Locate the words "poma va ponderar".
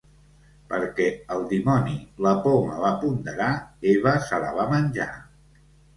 2.47-3.53